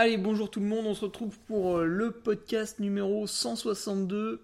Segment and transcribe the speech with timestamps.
[0.00, 4.40] Allez, bonjour tout le monde, on se retrouve pour euh, le podcast numéro 162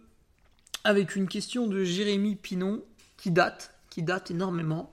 [0.83, 2.83] avec une question de Jérémy Pinon
[3.17, 4.91] qui date, qui date énormément.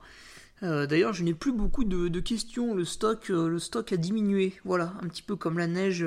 [0.62, 4.54] Euh, d'ailleurs, je n'ai plus beaucoup de, questions, le stock, euh, le stock a diminué,
[4.64, 6.06] voilà, un petit peu comme la neige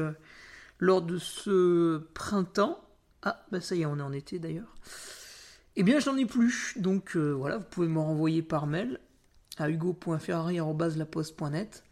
[0.80, 2.80] lors de ce printemps.
[3.23, 4.73] Ah, bah ça y est, on est en été d'ailleurs.
[5.75, 9.02] Eh bien, je n'en ai plus, donc voilà, vous pouvez me renvoyer par mail
[9.58, 11.84] à hugo.ferrari.laposte.net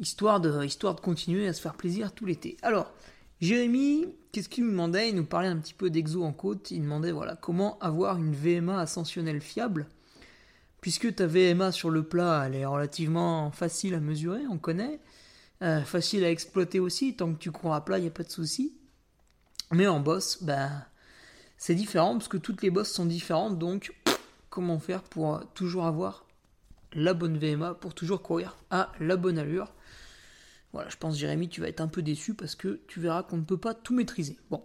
[0.00, 0.66] histoire de,
[1.00, 2.56] continuer à se faire plaisir tout l'été.
[2.62, 2.92] Alors,
[3.40, 5.10] Jérémy, qu'est-ce qu'il nous demandait?
[5.10, 6.70] Il nous parlait un petit peu d'exo en côte.
[6.70, 9.86] Il demandait voilà comment avoir une VMA ascensionnelle fiable?
[10.80, 14.98] Puisque ta VMA sur le plat, elle est relativement facile à mesurer, on connaît.
[15.62, 18.22] Euh, facile à exploiter aussi, tant que tu cours à plat, il n'y a pas
[18.22, 18.74] de souci.
[19.72, 20.70] Mais en boss, ben,
[21.58, 23.58] c'est différent parce que toutes les bosses sont différentes.
[23.58, 23.94] Donc,
[24.48, 26.24] comment faire pour toujours avoir
[26.94, 29.74] la bonne VMA, pour toujours courir à la bonne allure?
[30.72, 33.38] Voilà, je pense Jérémy, tu vas être un peu déçu parce que tu verras qu'on
[33.38, 34.38] ne peut pas tout maîtriser.
[34.50, 34.62] Bon.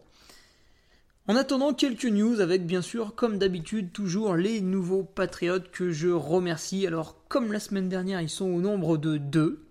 [1.27, 6.09] En attendant, quelques news avec bien sûr, comme d'habitude, toujours les nouveaux patriotes que je
[6.09, 6.85] remercie.
[6.85, 9.65] Alors, comme la semaine dernière, ils sont au nombre de deux.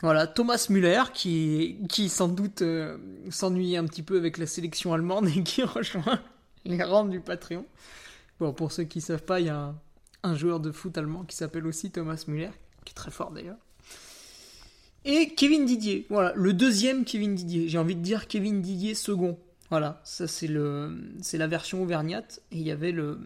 [0.00, 2.98] Voilà, Thomas Müller, qui, sans doute euh,
[3.30, 6.20] s'ennuie un petit peu avec la sélection allemande et qui rejoint
[6.64, 7.64] les rangs du Patreon.
[8.40, 9.74] Bon, pour ceux qui ne savent pas, il y a
[10.24, 12.50] un joueur de foot allemand qui s'appelle aussi Thomas Müller,
[12.84, 13.56] qui est très fort d'ailleurs.
[15.04, 17.68] Et Kevin Didier, voilà, le deuxième Kevin Didier.
[17.68, 19.38] J'ai envie de dire Kevin Didier second.
[19.70, 22.42] Voilà, ça c'est le, c'est la version auvergnate.
[22.50, 23.18] Et il y avait le,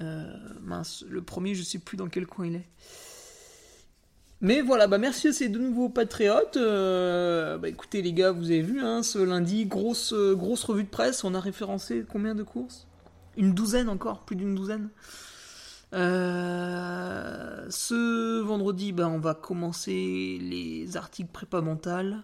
[0.00, 2.68] euh, mince, le premier, je sais plus dans quel coin il est.
[4.42, 6.56] Mais voilà, bah merci à ces deux nouveaux patriotes.
[6.56, 10.88] Euh, bah écoutez les gars, vous avez vu, hein, ce lundi, grosse, grosse revue de
[10.88, 11.24] presse.
[11.24, 12.86] On a référencé combien de courses?
[13.36, 14.88] Une douzaine encore, plus d'une douzaine.
[15.92, 22.22] Euh, ce vendredi, ben, on va commencer les articles prépa mental,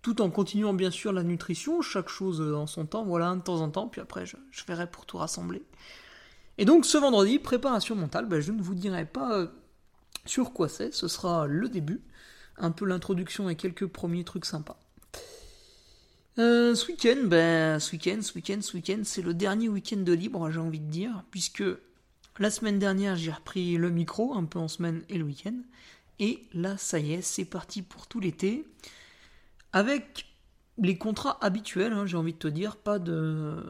[0.00, 3.60] tout en continuant bien sûr la nutrition, chaque chose en son temps, voilà, de temps
[3.60, 5.62] en temps, puis après je, je verrai pour tout rassembler.
[6.58, 9.46] Et donc ce vendredi, préparation mentale, ben, je ne vous dirai pas euh,
[10.24, 12.00] sur quoi c'est, ce sera le début,
[12.56, 14.78] un peu l'introduction et quelques premiers trucs sympas.
[16.38, 20.12] Euh, ce week-end, ben, ce week-end, ce week-end, ce week-end, c'est le dernier week-end de
[20.12, 21.64] libre, j'ai envie de dire, puisque
[22.42, 25.54] la semaine dernière, j'ai repris le micro, un peu en semaine et le week-end.
[26.18, 28.66] Et là, ça y est, c'est parti pour tout l'été.
[29.72, 30.26] Avec
[30.76, 33.62] les contrats habituels, hein, j'ai envie de te dire, pas de...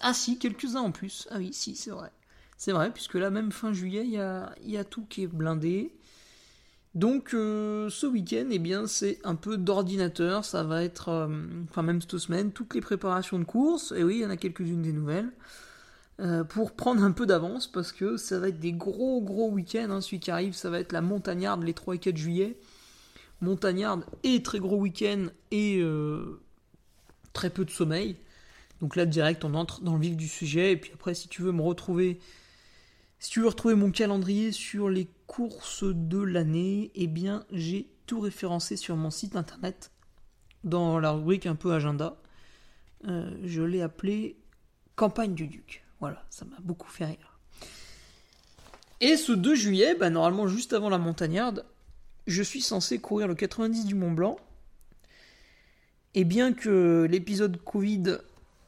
[0.00, 1.28] Ah si, quelques-uns en plus.
[1.30, 2.10] Ah oui, si, c'est vrai.
[2.56, 4.12] C'est vrai, puisque là, même fin juillet, il
[4.70, 5.92] y a, tout qui est blindé.
[6.94, 10.46] Donc, euh, ce week-end, eh bien, c'est un peu d'ordinateur.
[10.46, 11.28] Ça va être, euh,
[11.68, 13.92] enfin, même cette semaine, toutes les préparations de course.
[13.94, 15.30] Et oui, il y en a quelques-unes des nouvelles.
[16.18, 19.90] Euh, pour prendre un peu d'avance parce que ça va être des gros gros week-ends.
[19.90, 22.58] Hein, celui qui arrive, ça va être la montagnarde les 3 et 4 juillet.
[23.42, 26.40] Montagnarde et très gros week-end et euh,
[27.34, 28.16] très peu de sommeil.
[28.80, 30.72] Donc là, direct, on entre dans le vif du sujet.
[30.72, 32.18] Et puis après, si tu veux me retrouver,
[33.18, 38.20] si tu veux retrouver mon calendrier sur les courses de l'année, eh bien, j'ai tout
[38.20, 39.90] référencé sur mon site internet
[40.64, 42.16] dans la rubrique un peu agenda.
[43.06, 44.38] Euh, je l'ai appelé
[44.94, 45.85] Campagne du Duc.
[46.00, 47.38] Voilà, ça m'a beaucoup fait rire.
[49.00, 51.64] Et ce 2 juillet, bah, normalement juste avant la montagnarde,
[52.26, 54.36] je suis censé courir le 90 du Mont Blanc.
[56.14, 58.18] Et bien que l'épisode Covid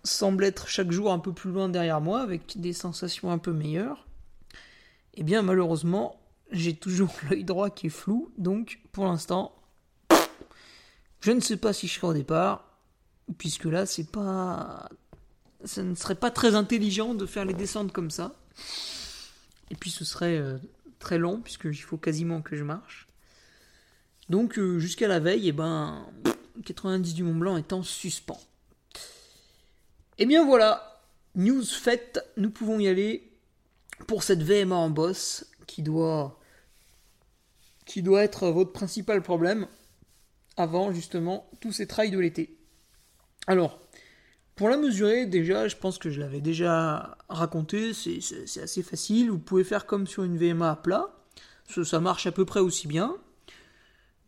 [0.04, 3.52] semble être chaque jour un peu plus loin derrière moi, avec des sensations un peu
[3.52, 4.06] meilleures,
[5.14, 6.20] eh bien malheureusement,
[6.50, 9.54] j'ai toujours l'œil droit qui est flou, donc pour l'instant,
[11.20, 12.64] je ne sais pas si je serai au départ,
[13.38, 14.88] puisque là, c'est pas.
[15.64, 18.34] Ça ne serait pas très intelligent de faire les descentes comme ça.
[19.70, 20.58] Et puis ce serait euh,
[20.98, 23.06] très long, puisqu'il faut quasiment que je marche.
[24.28, 26.06] Donc euh, jusqu'à la veille, et eh ben,
[26.64, 28.40] 90 du Mont Blanc est en suspens.
[30.18, 31.02] Et eh bien voilà,
[31.36, 33.30] news faite, nous pouvons y aller
[34.06, 36.40] pour cette VMA en boss qui doit,
[37.84, 39.68] qui doit être votre principal problème
[40.56, 42.56] avant justement tous ces trails de l'été.
[43.46, 43.78] Alors,
[44.58, 49.30] pour la mesurer, déjà, je pense que je l'avais déjà raconté, c'est assez facile.
[49.30, 51.14] Vous pouvez faire comme sur une VMA à plat,
[51.68, 53.16] ça, marche à peu près aussi bien.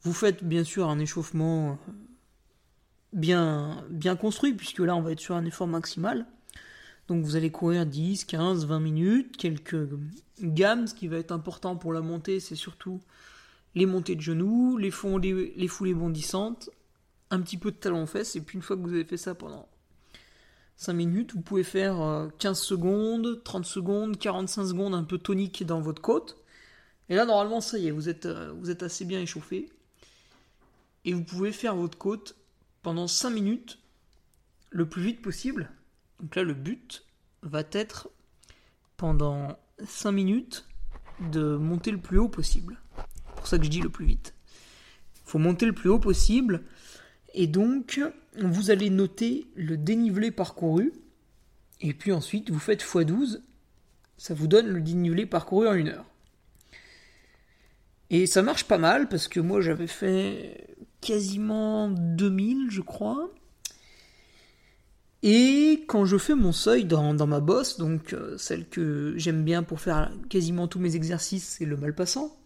[0.03, 1.79] Vous faites bien sûr un échauffement
[3.13, 6.27] bien, bien construit, puisque là on va être sur un effort maximal.
[7.09, 9.89] Donc vous allez courir 10, 15, 20 minutes, quelques
[10.41, 10.87] gammes.
[10.87, 13.01] Ce qui va être important pour la montée, c'est surtout
[13.75, 16.71] les montées de genoux, les, foulées bondissantes,
[17.31, 19.35] un petit peu de talon fesses, et puis une fois que vous avez fait ça
[19.35, 19.69] pendant
[20.81, 25.65] 5 minutes, vous pouvez faire 15 euh, secondes, 30 secondes, 45 secondes un peu tonique
[25.65, 26.43] dans votre côte.
[27.09, 29.69] Et là, normalement, ça y est, vous êtes, euh, vous êtes assez bien échauffé.
[31.05, 32.37] Et vous pouvez faire votre côte
[32.83, 33.79] pendant 5 minutes
[34.71, 35.71] le plus vite possible.
[36.21, 37.05] Donc là, le but
[37.43, 38.09] va être
[38.97, 40.67] pendant 5 minutes
[41.31, 42.81] de monter le plus haut possible
[43.41, 44.35] pour ça que je dis le plus vite.
[45.25, 46.63] Il faut monter le plus haut possible.
[47.35, 48.01] Et donc,
[48.39, 50.93] vous allez noter le dénivelé parcouru.
[51.81, 53.41] Et puis ensuite, vous faites x12.
[54.17, 56.05] Ça vous donne le dénivelé parcouru en une heure.
[58.11, 63.31] Et ça marche pas mal parce que moi j'avais fait quasiment 2000, je crois.
[65.23, 69.45] Et quand je fais mon seuil dans, dans ma bosse, donc euh, celle que j'aime
[69.45, 72.37] bien pour faire quasiment tous mes exercices, c'est le malpassant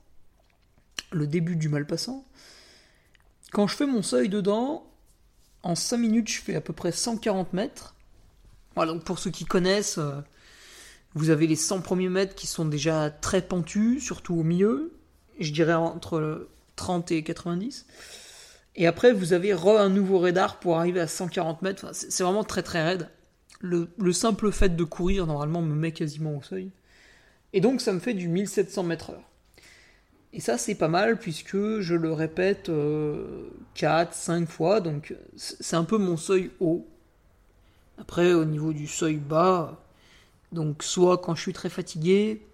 [1.14, 2.26] le début du malpassant.
[3.52, 4.92] Quand je fais mon seuil dedans,
[5.64, 7.94] en 5 minutes, je fais à peu près 140 mètres.
[8.76, 10.20] Voilà, donc pour ceux qui connaissent, euh,
[11.14, 14.92] vous avez les 100 premiers mètres qui sont déjà très pentus, surtout au milieu.
[15.40, 17.86] Je dirais entre 30 et 90.
[18.76, 21.94] Et après, vous avez un nouveau radar pour arriver à 140 mètres.
[21.94, 23.08] c'est vraiment très très raide.
[23.60, 26.70] Le, le, simple fait de courir, normalement, me met quasiment au seuil.
[27.54, 29.30] Et donc, ça me fait du 1700 mètres heure.
[30.34, 33.46] Et ça, c'est pas mal puisque je le répète 4, euh,
[34.10, 36.84] 5 fois, donc c'est un peu mon seuil haut.
[37.98, 39.80] Après, au niveau du seuil bas,
[40.50, 42.44] donc soit quand je suis très fatigué,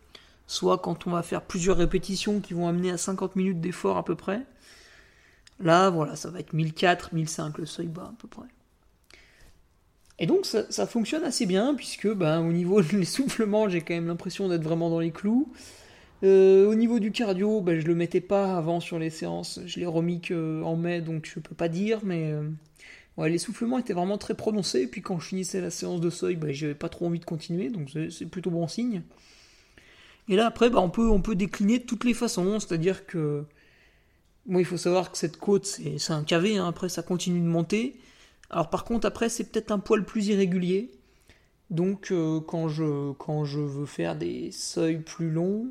[0.46, 4.04] soit quand on va faire plusieurs répétitions qui vont amener à 50 minutes d'effort à
[4.04, 4.42] peu près.
[5.58, 8.46] Là, voilà, ça va être 1004, 1005 le seuil bas à peu près.
[10.18, 14.08] Et donc ça, fonctionne assez bien puisque ben, au niveau de l'essoufflement, j'ai quand même
[14.08, 15.50] l'impression d'être vraiment dans les clous.
[16.22, 19.60] Euh, au niveau du cardio, ben, je le mettais pas avant sur les séances.
[19.66, 24.18] Je l'ai remis qu'en mai, donc je peux pas dire, mais euh, l'essoufflement était vraiment
[24.18, 24.82] très prononcé.
[24.82, 27.24] Et puis quand je finissais la séance de seuil, ben, j'avais pas trop envie de
[27.24, 29.02] continuer, donc c'est plutôt bon signe.
[30.28, 33.44] Et là après, ben, on, peut, on peut décliner de toutes les façons, c'est-à-dire que
[34.46, 36.68] moi il faut savoir que cette côte c'est un KV, hein.
[36.68, 37.96] après ça continue de monter.
[38.50, 40.90] Alors par contre après c'est peut-être un poil plus irrégulier.
[41.70, 45.68] Donc euh, quand, je, quand je veux faire des seuils plus longs,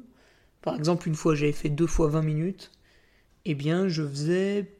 [0.61, 2.71] par exemple, une fois j'avais fait deux fois 20 minutes,
[3.45, 4.77] eh bien je faisais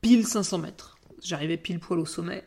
[0.00, 0.98] pile 500 mètres.
[1.22, 2.44] J'arrivais pile poil au sommet,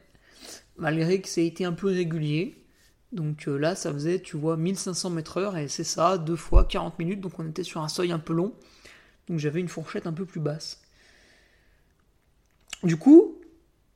[0.78, 2.64] malgré que ça un peu régulier.
[3.12, 6.66] Donc euh, là, ça faisait, tu vois, 1500 mètres heure, et c'est ça, deux fois
[6.66, 8.54] 40 minutes, donc on était sur un seuil un peu long.
[9.28, 10.82] Donc j'avais une fourchette un peu plus basse.
[12.84, 13.42] Du coup,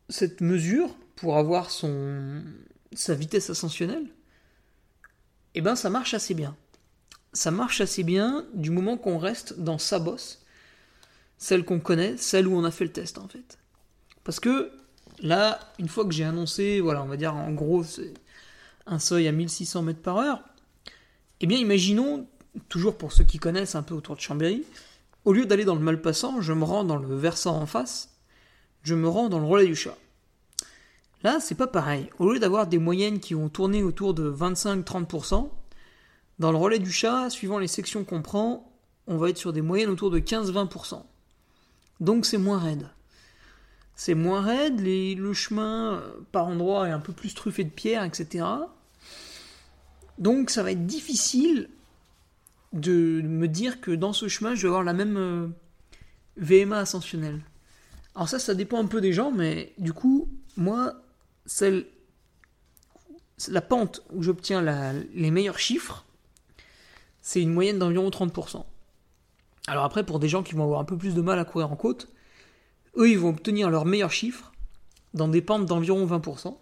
[0.09, 2.43] cette mesure, pour avoir son,
[2.93, 4.07] sa vitesse ascensionnelle,
[5.53, 6.55] eh ben ça marche assez bien
[7.33, 10.45] ça marche assez bien du moment qu'on reste dans sa bosse,
[11.37, 13.57] celle qu'on connaît, celle où on a fait le test en fait.
[14.23, 14.71] Parce que
[15.19, 17.83] là, une fois que j'ai annoncé, voilà, on va dire en gros,
[18.85, 20.41] un seuil à 1600 mètres par heure,
[21.39, 22.27] eh bien imaginons,
[22.69, 24.63] toujours pour ceux qui connaissent un peu autour de Chambéry,
[25.25, 28.09] au lieu d'aller dans le Malpassant, je me rends dans le versant en face,
[28.83, 29.97] je me rends dans le relais du chat.
[31.23, 32.09] Là, c'est pas pareil.
[32.17, 35.49] Au lieu d'avoir des moyennes qui vont tourner autour de 25-30%,
[36.39, 38.71] dans le relais du chat, suivant les sections qu'on prend,
[39.07, 41.03] on va être sur des moyennes autour de 15-20%.
[41.99, 42.89] Donc c'est moins raide.
[43.95, 48.03] C'est moins raide, le chemin euh, par endroits est un peu plus truffé de pierres,
[48.03, 48.45] etc.
[50.17, 51.69] Donc ça va être difficile
[52.73, 55.47] de me dire que dans ce chemin, je vais avoir la même euh,
[56.37, 57.41] VMA ascensionnelle.
[58.15, 60.95] Alors ça, ça dépend un peu des gens, mais du coup, moi,
[61.45, 61.85] celle
[63.47, 64.61] la pente où j'obtiens
[65.13, 66.05] les meilleurs chiffres,
[67.31, 68.65] c'est une moyenne d'environ 30%.
[69.67, 71.71] Alors après, pour des gens qui vont avoir un peu plus de mal à courir
[71.71, 72.09] en côte,
[72.97, 74.51] eux, ils vont obtenir leurs meilleurs chiffres
[75.13, 76.57] dans des pentes d'environ 20%.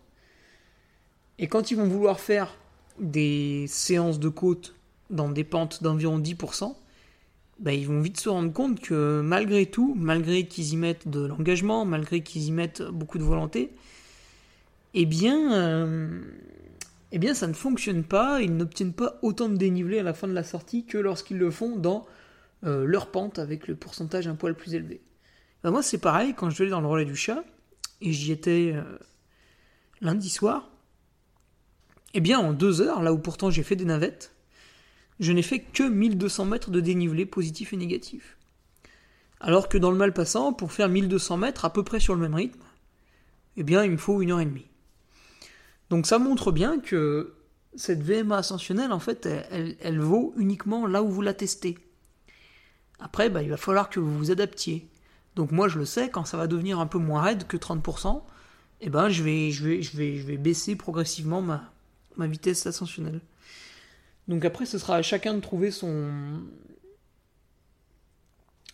[1.39, 2.53] Et quand ils vont vouloir faire
[2.99, 4.75] des séances de côte
[5.09, 6.75] dans des pentes d'environ 10%,
[7.57, 11.25] bah, ils vont vite se rendre compte que malgré tout, malgré qu'ils y mettent de
[11.25, 13.71] l'engagement, malgré qu'ils y mettent beaucoup de volonté,
[14.93, 16.21] eh bien, euh,
[17.11, 20.27] eh bien ça ne fonctionne pas, ils n'obtiennent pas autant de dénivelé à la fin
[20.27, 22.05] de la sortie que lorsqu'ils le font dans
[22.65, 25.01] euh, leur pente avec le pourcentage un poil plus élevé.
[25.63, 27.43] Bah, moi c'est pareil, quand je vais dans le relais du chat,
[28.01, 28.97] et j'y étais euh,
[30.01, 30.69] lundi soir,
[32.13, 34.33] eh bien en deux heures, là où pourtant j'ai fait des navettes,
[35.19, 38.37] je n'ai fait que 1200 mètres de dénivelé positif et négatif.
[39.41, 42.21] Alors que dans le mal passant, pour faire 1200 mètres à peu près sur le
[42.21, 42.63] même rythme,
[43.57, 44.68] eh bien il me faut une heure et demie.
[45.89, 47.35] Donc ça montre bien que
[47.75, 51.77] cette VMA ascensionnelle, en fait, elle, vaut uniquement là où vous la testez.
[52.99, 54.87] Après, bah, il va falloir que vous vous adaptiez.
[55.35, 58.21] Donc moi, je le sais, quand ça va devenir un peu moins raide que 30%,
[58.81, 61.71] eh ben, je, vais, baisser progressivement ma,
[62.17, 63.21] ma vitesse ascensionnelle.
[64.27, 66.11] Donc après, ce sera à chacun de trouver son...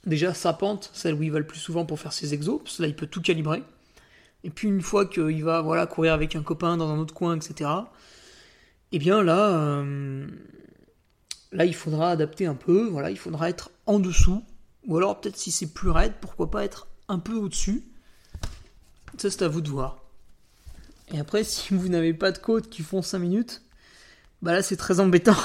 [0.06, 2.78] Déjà sa pente, celle où il va le plus souvent pour faire ses exos, parce
[2.78, 3.64] que là il peut tout calibrer.
[4.46, 7.36] Et puis une fois qu'il va voilà, courir avec un copain dans un autre coin,
[7.36, 7.68] etc.,
[8.92, 10.28] eh bien là, euh,
[11.52, 14.44] là il faudra adapter un peu, voilà, il faudra être en dessous,
[14.86, 17.86] ou alors peut-être si c'est plus raide, pourquoi pas être un peu au-dessus.
[19.18, 20.04] Ça c'est à vous de voir.
[21.12, 23.64] Et après, si vous n'avez pas de côtes qui font 5 minutes,
[24.44, 25.38] bah là c'est très embêtant.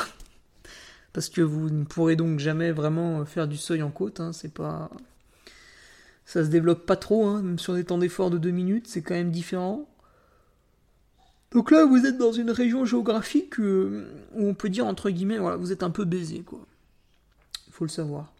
[1.14, 4.52] Parce que vous ne pourrez donc jamais vraiment faire du seuil en côte, hein, c'est
[4.52, 4.90] pas
[6.30, 9.02] ça se développe pas trop, hein, même sur des temps d'effort de 2 minutes, c'est
[9.02, 9.88] quand même différent.
[11.50, 15.38] Donc là, vous êtes dans une région géographique euh, où on peut dire, entre guillemets,
[15.38, 16.64] voilà, vous êtes un peu baisé, quoi.
[17.66, 18.32] Il faut le savoir.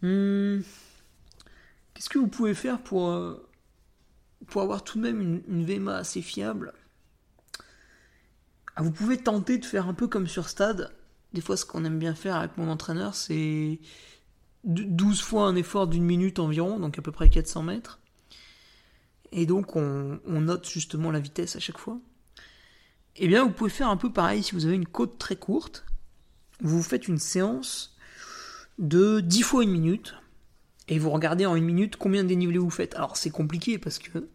[0.00, 0.60] Hmm.
[1.92, 3.46] Qu'est-ce que vous pouvez faire pour, euh,
[4.46, 6.72] pour avoir tout de même une, une VMA assez fiable?
[8.74, 10.94] Ah, Vous pouvez tenter de faire un peu comme sur Stade.
[11.34, 13.80] Des fois, ce qu'on aime bien faire avec mon entraîneur, c'est
[14.64, 18.00] 12 fois un effort d'une minute environ, donc à peu près 400 mètres.
[19.32, 21.98] Et donc on, note justement la vitesse à chaque fois.
[23.16, 25.84] Eh bien, vous pouvez faire un peu pareil si vous avez une côte très courte.
[26.60, 27.96] Vous faites une séance
[28.78, 30.14] de 10 fois une minute.
[30.88, 32.94] Et vous regardez en une minute combien de dénivelé vous faites.
[32.94, 34.28] Alors c'est compliqué parce que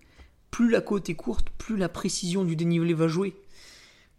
[0.52, 3.36] plus la côte est courte, plus la précision du dénivelé va jouer.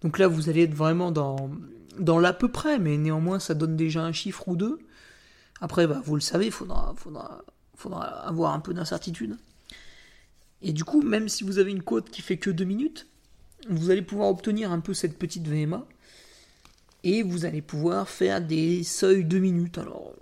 [0.02, 1.50] Donc là, vous allez être vraiment dans,
[1.98, 4.78] dans l'à peu près, mais néanmoins, ça donne déjà un chiffre ou deux.
[5.60, 6.94] Après, bah, vous le savez, il faudra,
[8.24, 9.36] avoir un peu d'incertitude.
[10.62, 13.06] Et du coup, même si vous avez une côte qui fait que 2 minutes,
[13.68, 15.86] vous allez pouvoir obtenir un peu cette petite VMA.
[17.02, 19.78] Et vous allez pouvoir faire des seuils 2 minutes.
[19.78, 20.12] Alors,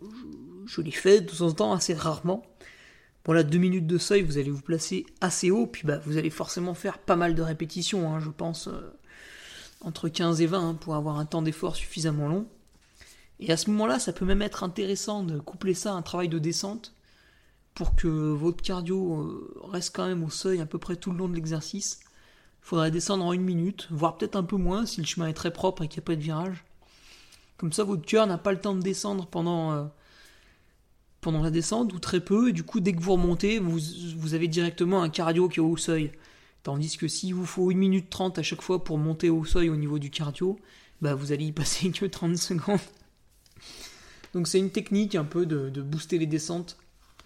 [0.67, 2.45] je, les fais de temps en temps assez rarement.
[3.25, 5.67] Pour la 2 minutes de seuil, vous allez vous placer assez haut.
[5.67, 8.93] Puis bah, vous allez forcément faire pas mal de répétitions, hein, je pense, euh,
[9.81, 12.49] entre 15 et 20, hein, pour avoir un temps d'effort suffisamment long.
[13.41, 16.29] Et à ce moment-là, ça peut même être intéressant de coupler ça à un travail
[16.29, 16.93] de descente
[17.75, 21.19] pour que votre cardio euh, reste quand même au seuil à peu près tout le
[21.19, 22.01] long de l'exercice.
[22.03, 25.35] Il faudrait descendre en une minute, voire peut-être un peu moins si le chemin est
[25.35, 26.65] très propre et qu'il n'y a pas de virage.
[27.57, 29.85] Comme ça, votre cœur n'a pas le temps de descendre pendant, euh,
[31.21, 33.79] pendant la descente, ou très peu, et du coup, dès que vous remontez, vous,
[34.17, 36.11] vous avez directement un cardio qui est au seuil.
[36.65, 39.71] Tandis que s'il vous faut 1 minute 30 à chaque fois pour monter au seuil
[39.71, 40.59] au niveau du cardio,
[41.01, 42.81] bah vous allez y passer que 30 secondes.
[44.35, 46.77] Donc c'est une technique un peu de, booster les descentes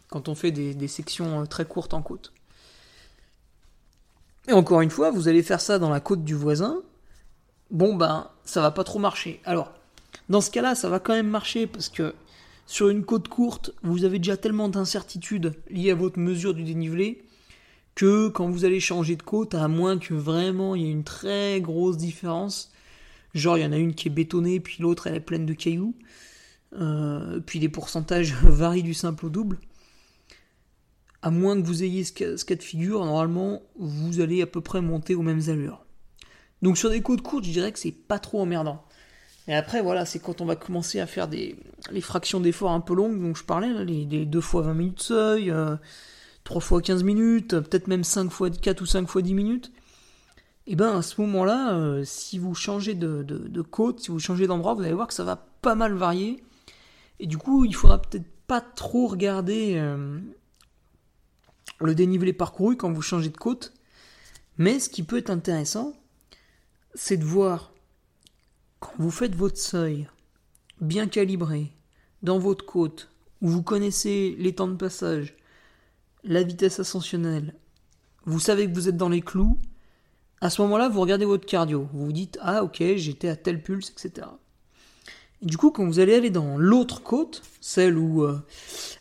[0.08, 2.32] quand on fait des, sections euh, très courtes en côte.
[4.48, 6.82] Et encore une fois, vous allez faire ça dans la côte du voisin.
[7.70, 9.40] Bon ben, ça va pas trop marcher.
[9.44, 9.72] Alors,
[10.28, 12.14] dans ce cas-là, ça va quand même marcher parce que
[12.66, 17.24] sur une côte courte, vous avez déjà tellement d'incertitudes liées à votre mesure du dénivelé
[17.94, 21.04] que quand vous allez changer de côte, à moins que vraiment il y ait une
[21.04, 22.71] très grosse différence,
[23.34, 25.54] genre il y en a une qui est bétonnée puis l'autre elle est pleine de
[25.54, 25.94] cailloux,
[26.78, 29.58] euh, puis les pourcentages varient du simple au double.
[31.22, 34.80] À moins que vous ayez ce cas, de figure, normalement, vous allez à peu près
[34.80, 35.84] monter aux mêmes allures.
[36.62, 38.84] Donc sur des côtes courtes, je dirais que c'est pas trop emmerdant.
[39.48, 41.56] Et après, voilà, c'est quand on va commencer à faire des
[41.90, 45.52] les fractions d'effort un peu longues, dont je parlais, les, 2 fois 20 minutes seuil,
[46.44, 49.72] 3 euh, fois 15 minutes, peut-être même 5 fois 4 ou 5 fois 10 minutes.
[50.66, 54.46] Et ben à ce moment-là, euh, si vous changez de, de côte, si vous changez
[54.46, 56.42] d'endroit, vous allez voir que ça va pas mal varier.
[57.18, 60.18] Et du coup, il faudra peut-être pas trop regarder euh,
[61.80, 63.72] le dénivelé parcouru quand vous changez de côte.
[64.58, 65.94] Mais ce qui peut être intéressant,
[66.94, 67.72] c'est de voir
[68.80, 70.08] quand vous faites votre seuil
[70.80, 71.72] bien calibré
[72.22, 73.08] dans votre côte,
[73.40, 75.36] où vous connaissez les temps de passage,
[76.24, 77.54] la vitesse ascensionnelle,
[78.26, 79.58] vous savez que vous êtes dans les clous,
[80.42, 81.88] à ce moment-là, vous regardez votre cardio.
[81.92, 84.26] Vous vous dites, ah ok, j'étais à tel pulse, etc.
[85.40, 88.44] Et du coup, quand vous allez aller dans l'autre côte, celle où euh,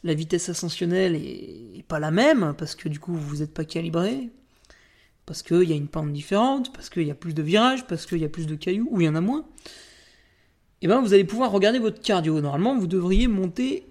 [0.04, 4.30] la vitesse ascensionnelle est, pas la même, parce que du coup, vous n'êtes pas calibré,
[5.26, 8.06] parce qu'il y a une pente différente, parce qu'il y a plus de virages, parce
[8.06, 9.44] qu'il y a plus de cailloux, ou il y en a moins,
[10.84, 12.40] et eh bien vous allez pouvoir regarder votre cardio.
[12.40, 13.88] Normalement, vous devriez monter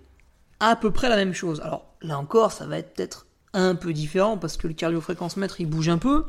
[0.61, 1.61] à peu près la même chose.
[1.61, 5.66] Alors là encore, ça va être peut-être un peu différent parce que le cardio-fréquence-mètre il
[5.66, 6.25] bouge un peu.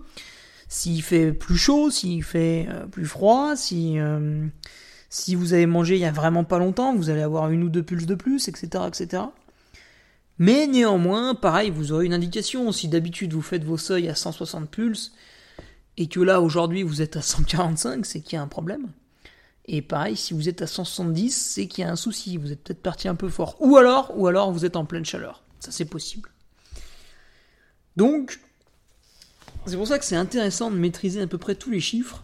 [0.71, 4.47] S'il fait plus chaud, s'il fait euh, plus froid, si, euh,
[5.09, 7.67] si vous avez mangé il y a vraiment pas longtemps, vous allez avoir une ou
[7.67, 8.85] deux pulses de plus, etc.
[8.87, 9.23] etc.
[10.37, 12.71] Mais néanmoins, pareil, vous aurez une indication.
[12.71, 15.11] Si d'habitude vous faites vos seuils à 160 pulses
[15.97, 18.93] et que là aujourd'hui vous êtes à 145, c'est qu'il y a un problème.
[19.65, 22.63] Et pareil, si vous êtes à 170, c'est qu'il y a un souci, vous êtes
[22.63, 23.57] peut-être parti un peu fort.
[23.59, 25.43] Ou alors, ou alors vous êtes en pleine chaleur.
[25.59, 26.29] Ça c'est possible.
[27.97, 28.39] Donc,
[29.65, 32.23] c'est pour ça que c'est intéressant de maîtriser à peu près tous les chiffres.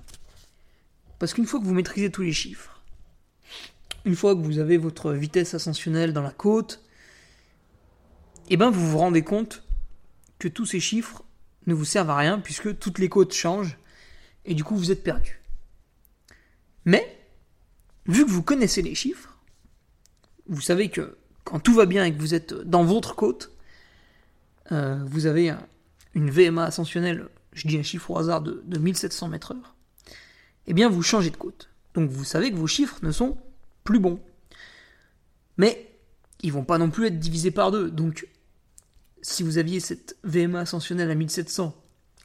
[1.19, 2.81] Parce qu'une fois que vous maîtrisez tous les chiffres,
[4.05, 6.81] une fois que vous avez votre vitesse ascensionnelle dans la côte,
[8.49, 9.63] eh ben vous vous rendez compte
[10.39, 11.23] que tous ces chiffres
[11.65, 13.77] ne vous servent à rien puisque toutes les côtes changent
[14.45, 15.41] et du coup vous êtes perdu.
[16.85, 17.19] Mais,
[18.05, 19.37] vu que vous connaissez les chiffres,
[20.47, 23.51] vous savez que quand tout va bien et que vous êtes dans votre côte,
[24.71, 25.53] euh, vous avez
[26.17, 29.75] une VMA ascensionnelle, je dis un chiffre au hasard de, 1700 mètres heure,
[30.65, 31.69] eh bien vous changez de côte.
[31.93, 33.37] Donc vous savez que vos chiffres ne sont
[33.83, 34.19] plus bons.
[35.57, 35.95] Mais
[36.41, 37.91] ils vont pas non plus être divisés par deux.
[37.91, 38.27] Donc
[39.21, 41.75] si vous aviez cette VMA ascensionnelle à 1700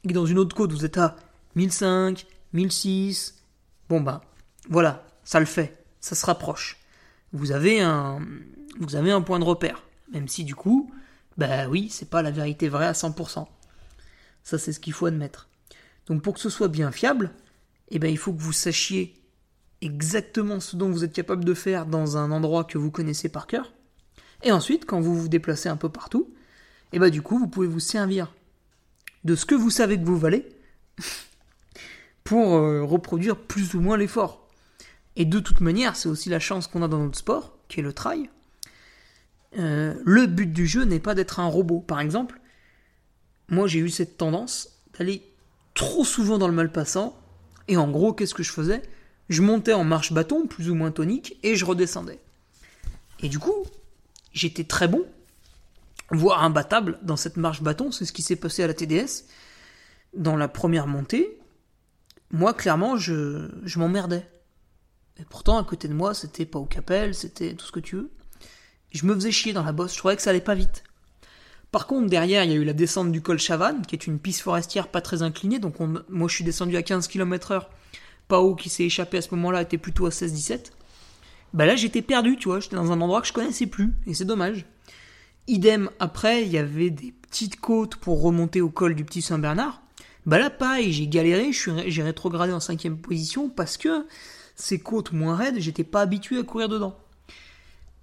[0.05, 1.17] et que dans une autre côte vous êtes à
[1.55, 3.43] 1005, 1006,
[3.91, 4.23] bon bah
[4.71, 6.79] voilà, ça le fait, ça se rapproche.
[7.35, 8.21] Vous avez un,
[8.81, 10.91] vous avez un point de repère, même si du coup,
[11.37, 13.47] bah oui, c'est pas la vérité vraie à 100%.
[14.43, 15.49] Ça, c'est ce qu'il faut admettre.
[16.07, 17.33] Donc pour que ce soit bien fiable,
[17.91, 19.15] eh ben, il faut que vous sachiez
[19.81, 23.47] exactement ce dont vous êtes capable de faire dans un endroit que vous connaissez par
[23.47, 23.73] cœur.
[24.43, 26.33] Et ensuite, quand vous vous déplacez un peu partout,
[26.93, 28.33] eh ben, du coup, vous pouvez vous servir
[29.25, 30.49] de ce que vous savez que vous valez
[32.25, 34.49] pour euh, reproduire plus ou moins l'effort.
[35.17, 37.83] Et de toute manière, c'est aussi la chance qu'on a dans notre sport, qui est
[37.83, 38.31] le trail,
[39.59, 41.81] euh, le but du jeu n'est pas d'être un robot.
[41.81, 42.41] Par exemple,
[43.49, 45.23] moi j'ai eu cette tendance d'aller
[45.75, 47.19] trop souvent dans le mal passant,
[47.69, 48.83] et en gros, qu'est-ce que je faisais?
[49.29, 52.21] Je montais en marche bâton, plus ou moins tonique, et je redescendais.
[53.21, 53.65] Et du coup,
[54.33, 55.05] j'étais très bon,
[56.11, 59.25] voire imbattable dans cette marche bâton, c'est ce qui s'est passé à la TDS.
[60.15, 61.39] Dans la première montée,
[62.31, 64.29] moi clairement je, je m'emmerdais.
[65.19, 67.97] Et pourtant à côté de moi c'était pas au capel, c'était tout ce que tu
[67.97, 68.11] veux
[68.93, 70.85] je me faisais chier dans la bosse, je trouvais que ça allait pas vite.
[71.73, 74.19] Par contre, derrière, il y a eu la descente du col Chavannes, qui est une
[74.19, 77.71] piste forestière pas très inclinée, donc moi je suis descendu à 15 km heure.
[78.29, 80.71] Pao qui s'est échappé à ce moment-là était plutôt à 16-17.
[81.55, 84.13] Bah là j'étais perdu, tu vois, j'étais dans un endroit que je connaissais plus, et
[84.13, 84.67] c'est dommage.
[85.49, 89.81] Idem, après, il y avait des petites côtes pour remonter au col du Petit Saint-Bernard.
[90.27, 94.07] Bah là, pareil, j'ai galéré, j'ai rétrogradé en cinquième position parce que
[94.57, 96.97] ces côtes moins raides, j'étais pas habitué à courir dedans.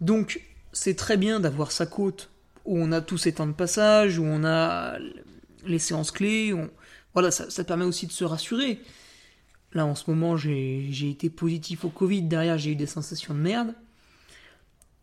[0.02, 0.42] Donc,
[0.74, 2.30] c'est très bien d'avoir sa côte
[2.70, 5.00] où on a tous ces temps de passage, où on a
[5.66, 6.54] les séances clés.
[7.14, 8.80] Voilà, ça, permet aussi de se rassurer.
[9.74, 12.22] Là, en ce moment, j'ai été positif au Covid.
[12.22, 13.74] Derrière, j'ai eu des sensations de merde.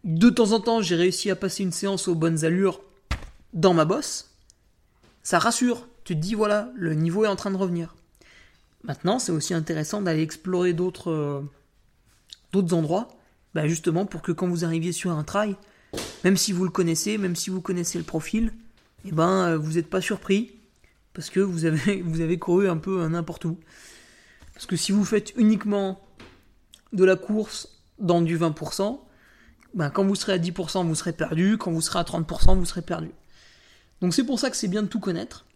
[0.04, 2.80] De temps en temps, j'ai réussi à passer une séance aux bonnes allures
[3.52, 4.30] dans ma bosse.
[5.24, 5.88] Ça rassure.
[6.04, 7.96] Tu te dis, voilà, le niveau est en train de revenir.
[8.84, 11.42] Maintenant, c'est aussi intéressant d'aller explorer d'autres
[12.52, 13.08] d'autres endroits
[13.54, 15.56] bah, justement pour que quand vous arriviez sur un trail,
[16.24, 18.52] même si vous le connaissez, même si vous connaissez le profil,
[19.04, 20.52] eh ben euh, vous n'êtes pas surpris
[21.14, 23.58] parce que vous avez, couru un peu n'importe où.
[24.52, 26.00] Parce que si vous faites uniquement
[26.92, 29.00] de la course dans du 20%,
[29.74, 32.64] ben quand vous serez à 10%, vous serez perdu, quand vous serez à 30%, vous
[32.64, 33.10] serez perdu.
[34.00, 35.46] Donc c'est pour ça que c'est bien de tout connaître.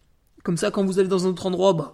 [0.43, 1.93] Comme ça, quand vous allez dans un autre endroit, bah,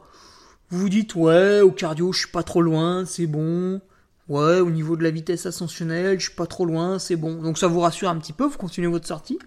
[0.70, 3.82] vous vous dites, ouais, au cardio, je suis pas trop loin, c'est bon.
[4.30, 7.42] Ouais, au niveau de la vitesse ascensionnelle, je suis pas trop loin, c'est bon.
[7.42, 9.40] Donc ça vous rassure un petit peu, vous continuez votre sortie.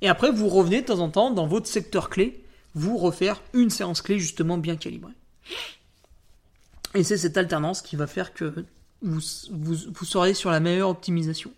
[0.00, 3.70] Et après, vous revenez de temps en temps dans votre secteur clé, vous refaire une
[3.70, 5.12] séance clé justement bien calibrée.
[6.94, 8.66] Et c'est cette alternance qui va faire que
[9.02, 9.20] vous,
[9.52, 11.52] vous, vous serez sur la meilleure optimisation.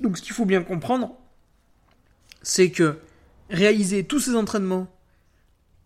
[0.00, 1.16] Donc ce qu'il faut bien comprendre,
[2.42, 2.98] c'est que
[3.50, 4.86] réaliser tous ces entraînements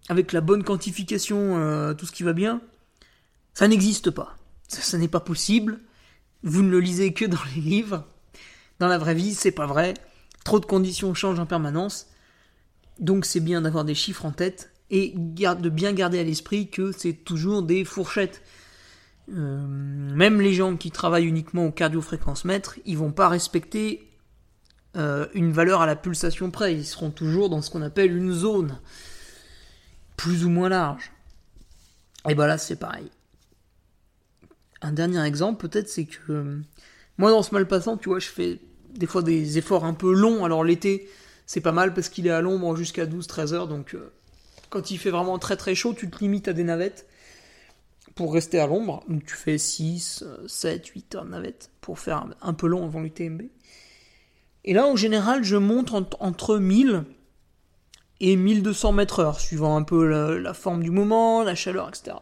[0.08, 2.60] avec la bonne quantification, euh, tout ce qui va bien,
[3.54, 4.36] ça n'existe pas.
[4.68, 5.78] Ça, n'est pas possible.
[6.42, 8.04] Vous ne le lisez que dans les livres.
[8.80, 9.94] Dans la vraie vie, c'est pas vrai.
[10.44, 12.08] Trop de conditions changent en permanence.
[12.98, 16.92] Donc c'est bien d'avoir des chiffres en tête et de bien garder à l'esprit que
[16.92, 18.42] c'est toujours des fourchettes.
[19.32, 24.10] Euh, même les gens qui travaillent uniquement au cardio-fréquence-mètre, ils vont pas respecter
[24.96, 26.74] euh, une valeur à la pulsation près.
[26.74, 28.78] Ils seront toujours dans ce qu'on appelle une zone
[30.16, 31.12] plus ou moins large.
[32.28, 33.10] Et bah là, c'est pareil.
[34.84, 36.60] Un dernier exemple, peut-être, c'est que euh,
[37.16, 40.12] moi, dans ce mal passant, tu vois, je fais des fois des efforts un peu
[40.12, 40.44] longs.
[40.44, 41.08] Alors l'été,
[41.46, 43.66] c'est pas mal parce qu'il est à l'ombre jusqu'à 12-13 heures.
[43.66, 44.12] Donc euh,
[44.68, 47.06] quand il fait vraiment très très chaud, tu te limites à des navettes
[48.14, 49.02] pour rester à l'ombre.
[49.08, 53.00] Donc tu fais 6, 7, 8 heures de navette pour faire un peu long avant
[53.00, 53.44] l'UTMB.
[54.64, 57.04] Et là, en général, je monte entre 1000
[58.20, 62.16] et 1200 mètres heure, suivant un peu la, forme du moment, la chaleur, etc.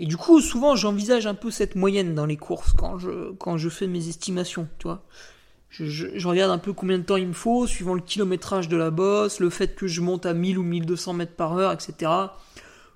[0.00, 3.58] Et du coup, souvent, j'envisage un peu cette moyenne dans les courses quand je, quand
[3.58, 5.04] je fais mes estimations, tu vois.
[5.70, 8.90] Je, regarde un peu combien de temps il me faut, suivant le kilométrage de la
[8.90, 12.10] bosse, le fait que je monte à 1000 ou 1200 mètres par heure, etc.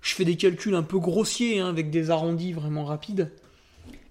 [0.01, 3.31] Je fais des calculs un peu grossiers, hein, avec des arrondis vraiment rapides.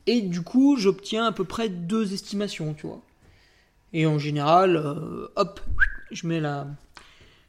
[0.06, 3.02] Et du coup, j'obtiens à peu près deux estimations, tu vois.
[3.94, 5.62] Et en général, euh, hop,
[6.12, 6.68] je mets, la,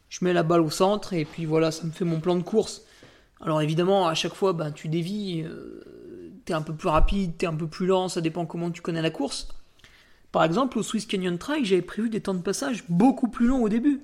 [0.09, 2.43] je mets la balle au centre, et puis voilà, ça me fait mon plan de
[2.43, 2.83] course.
[3.43, 7.47] Alors évidemment, à chaque fois, ben, tu dévis, euh, t'es un peu plus rapide, t'es
[7.47, 9.49] un peu plus lent, ça dépend comment tu connais la course.
[10.31, 13.63] Par exemple, au Swiss Canyon Trail, j'avais prévu des temps de passage beaucoup plus longs
[13.63, 14.01] au début.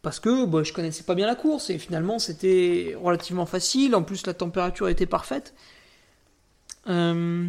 [0.00, 3.94] Parce que bah, je connaissais pas bien la course et finalement c'était relativement facile.
[3.96, 5.52] En plus, la température était parfaite.
[6.88, 7.48] Euh,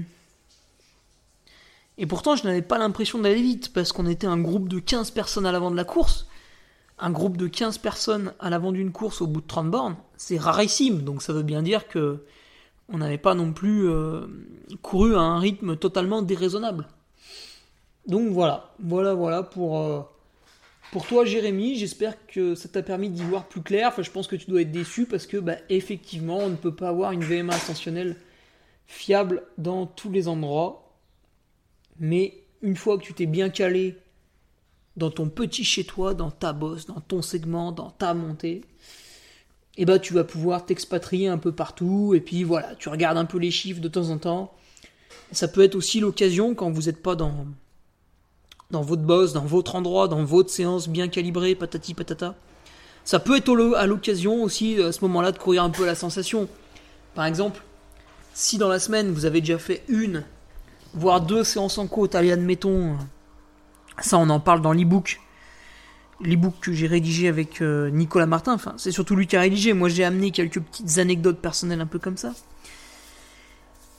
[2.00, 5.12] et pourtant, je n'avais pas l'impression d'aller vite parce qu'on était un groupe de 15
[5.12, 6.28] personnes à l'avant de la course.
[7.00, 10.38] Un groupe de 15 personnes à l'avant d'une course au bout de 30 bornes, c'est
[10.38, 11.02] rarissime.
[11.02, 12.24] Donc ça veut bien dire que
[12.90, 14.26] on n'avait pas non plus euh,
[14.82, 16.88] couru à un rythme totalement déraisonnable.
[18.08, 20.02] Donc voilà, voilà, voilà pour, euh,
[20.92, 21.76] pour toi Jérémy.
[21.76, 23.90] J'espère que ça t'a permis d'y voir plus clair.
[23.90, 26.74] Enfin, je pense que tu dois être déçu parce que bah, effectivement, on ne peut
[26.74, 28.16] pas avoir une VMA ascensionnelle
[28.86, 30.96] fiable dans tous les endroits.
[32.00, 33.98] Mais une fois que tu t'es bien calé
[34.98, 38.62] dans ton petit chez toi, dans ta bosse, dans ton segment, dans ta montée,
[39.78, 42.14] eh bah tu vas pouvoir t'expatrier un peu partout.
[42.16, 44.54] Et puis voilà, tu regardes un peu les chiffres de temps en temps.
[45.32, 47.46] Ça peut être aussi l'occasion quand vous n'êtes pas dans
[48.70, 52.36] dans votre boss, dans votre endroit, dans votre séance bien calibrée, patati patata.
[53.06, 56.50] Ça peut être à l'occasion aussi à ce moment-là de courir un peu la sensation.
[57.16, 57.64] Par exemple,
[58.34, 60.26] si dans la semaine vous avez déjà fait une,
[60.94, 62.98] voire deux séances en côte, allez admettons,
[64.00, 65.20] ça on en parle dans l'ebook,
[66.22, 69.74] l'ebook que j'ai rédigé avec euh, Nicolas Martin, enfin c'est surtout lui qui a rédigé,
[69.74, 72.34] moi j'ai amené quelques petites anecdotes personnelles un peu comme ça.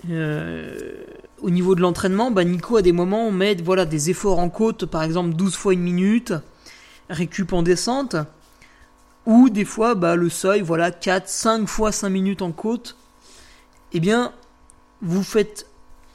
[0.09, 1.05] Euh,
[1.43, 4.49] au niveau de l'entraînement, bah Nico à des moments on met voilà, des efforts en
[4.49, 6.33] côte, par exemple 12 fois une minute,
[7.11, 8.17] récup en descente,
[9.27, 12.97] ou des fois bah, le seuil, voilà 4, 5 fois 5 minutes en côte,
[13.93, 14.33] eh bien
[15.03, 15.67] vous faites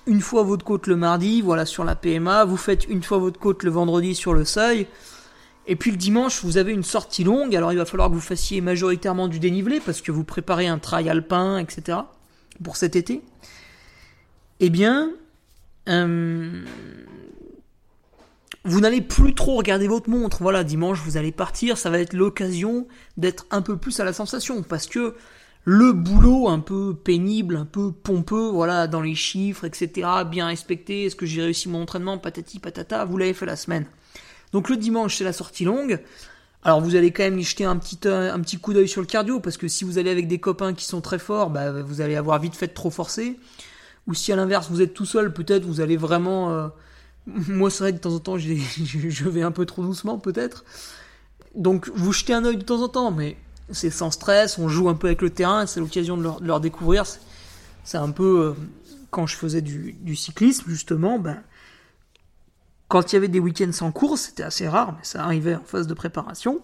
[0.05, 3.39] une fois votre côte le mardi, voilà sur la PMA, vous faites une fois votre
[3.39, 4.87] côte le vendredi sur le seuil,
[5.67, 8.21] et puis le dimanche vous avez une sortie longue, alors il va falloir que vous
[8.21, 11.99] fassiez majoritairement du dénivelé parce que vous préparez un trail alpin, etc.
[12.63, 13.21] pour cet été
[14.59, 15.11] eh bien,
[15.89, 16.63] euh,
[18.63, 20.37] vous n'allez plus trop regarder votre montre.
[20.41, 22.87] Voilà, dimanche, vous allez partir, ça va être l'occasion
[23.17, 25.15] d'être un peu plus à la sensation, parce que
[25.65, 31.05] le boulot un peu pénible, un peu pompeux, voilà, dans les chiffres, etc., bien respecté,
[31.05, 33.85] est-ce que j'ai réussi mon entraînement, patati patata, vous l'avez fait la semaine.
[34.51, 35.99] Donc le dimanche, c'est la sortie longue.
[36.63, 39.07] Alors vous allez quand même y jeter un petit, un petit coup d'œil sur le
[39.07, 42.01] cardio, parce que si vous allez avec des copains qui sont très forts, bah, vous
[42.01, 43.39] allez avoir vite fait trop forcer.
[44.07, 46.51] Ou si à l'inverse vous êtes tout seul, peut-être vous allez vraiment.
[46.51, 46.67] Euh,
[47.25, 50.65] moi, c'est vrai de temps en temps, je vais un peu trop doucement, peut-être.
[51.55, 53.37] Donc, vous jetez un œil de temps en temps, mais
[53.71, 57.05] c'est sans stress, on joue un peu avec le terrain, c'est l'occasion de, leur, découvrir.
[57.83, 58.55] C'est un peu.
[58.57, 58.61] Euh,
[59.09, 61.41] quand je faisais du, cyclisme, justement, ben.
[62.89, 65.63] Quand il y avait des week-ends sans course, c'était assez rare, mais ça arrivait en
[65.63, 66.61] phase de préparation.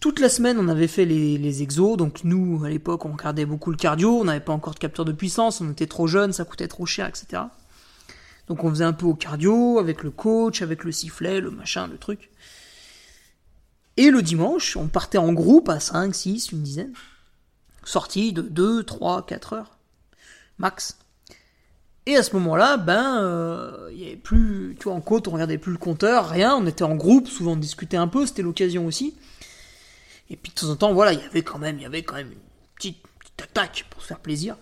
[0.00, 1.98] Toute la semaine, on avait fait les, exos.
[1.98, 4.18] Donc nous, à l'époque, on regardait beaucoup le cardio.
[4.18, 5.60] On n'avait pas encore de capteur de puissance.
[5.60, 7.42] On était trop jeunes, ça coûtait trop cher, etc.
[8.48, 11.86] Donc on faisait un peu au cardio, avec le coach, avec le sifflet, le machin,
[11.86, 12.30] le truc.
[14.00, 16.94] Et le dimanche, on partait en groupe à 5, 6, une dizaine.
[17.84, 19.76] Sortie de 2, 3, 4 heures.
[20.56, 20.96] Max.
[22.06, 25.32] Et à ce moment-là, ben, euh, il y avait plus, tu vois, en côte, on
[25.32, 28.40] regardait plus le compteur, rien, on était en groupe, souvent on discutait un peu, c'était
[28.40, 29.14] l'occasion aussi.
[30.30, 32.14] Et puis de temps en temps, voilà, il y avait quand même, y avait quand
[32.14, 32.38] même une
[32.76, 33.04] petite,
[33.42, 34.56] attaque pour se faire plaisir.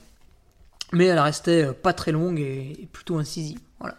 [0.92, 3.60] Mais elle restait euh, pas très longue et, plutôt incisive.
[3.78, 3.98] Voilà.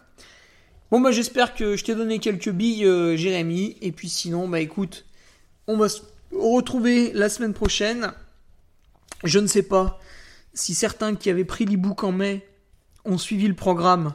[0.90, 3.78] Bon bah j'espère que je t'ai donné quelques billes, euh, Jérémy.
[3.80, 5.06] Et puis sinon, bah écoute,
[5.70, 6.02] on va se
[6.32, 8.12] retrouver la semaine prochaine.
[9.22, 10.00] Je ne sais pas
[10.52, 12.46] si certains qui avaient pris l'e-book en mai
[13.04, 14.14] ont suivi le programme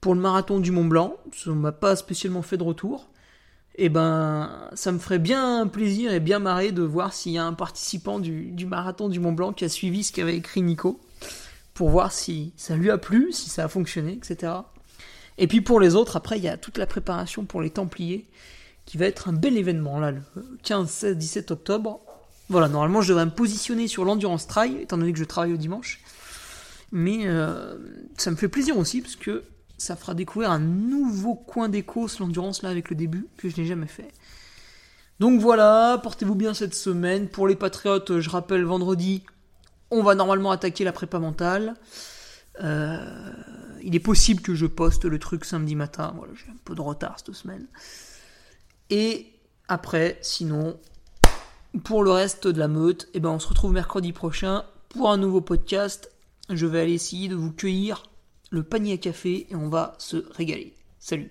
[0.00, 1.16] pour le marathon du Mont Blanc.
[1.32, 3.08] Ça m'a pas spécialement fait de retour
[3.76, 7.38] et eh ben ça me ferait bien plaisir et bien marrer de voir s'il y
[7.38, 11.00] a un participant du, marathon du Mont Blanc qui a suivi ce qu'avait écrit Nico,
[11.72, 14.52] pour voir si ça lui a plu, si ça a fonctionné, etc.
[15.38, 18.26] Et puis pour les autres, après il y a toute la préparation pour les Templiers,
[18.90, 20.20] qui va être un bel événement là, le
[20.64, 22.00] 15, 16, 17 octobre.
[22.48, 25.56] Voilà, normalement je devrais me positionner sur l'endurance trail, étant donné que je travaille au
[25.56, 26.00] dimanche.
[26.90, 27.76] Mais euh,
[28.18, 29.44] ça me fait plaisir aussi, parce que
[29.78, 33.64] ça fera découvrir un nouveau coin d'Écosse, l'endurance là avec le début, que je n'ai
[33.64, 34.08] jamais fait.
[35.20, 37.28] Donc voilà, portez-vous bien cette semaine.
[37.28, 39.22] Pour les Patriotes, je rappelle, vendredi,
[39.92, 41.76] on va normalement attaquer la prépa mentale.
[42.60, 43.08] Euh,
[43.84, 46.12] il est possible que je poste le truc samedi matin.
[46.16, 47.68] Voilà, j'ai un peu de retard cette semaine.
[48.90, 49.32] Et
[49.68, 50.76] après, sinon,
[51.84, 55.16] pour le reste de la meute, eh ben on se retrouve mercredi prochain pour un
[55.16, 56.10] nouveau podcast.
[56.48, 58.02] Je vais aller essayer de vous cueillir
[58.50, 60.74] le panier à café et on va se régaler.
[60.98, 61.30] Salut